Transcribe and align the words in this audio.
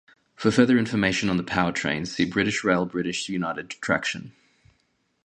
For 0.35 0.49
further 0.49 0.79
information 0.79 1.29
on 1.29 1.37
the 1.37 1.43
powertrain 1.43 2.07
see 2.07 2.25
British 2.25 2.63
Rail 2.63 2.87
British 2.87 3.29
United 3.29 3.69
Traction. 3.69 4.33